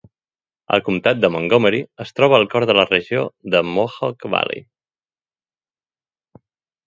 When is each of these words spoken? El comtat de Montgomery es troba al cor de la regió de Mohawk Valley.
El 0.75 0.79
comtat 0.85 1.19
de 1.25 1.29
Montgomery 1.33 1.81
es 2.05 2.13
troba 2.19 2.37
al 2.37 2.47
cor 2.53 2.65
de 2.71 2.75
la 2.79 2.85
regió 2.87 3.27
de 3.55 3.61
Mohawk 3.67 4.25
Valley. 4.37 4.65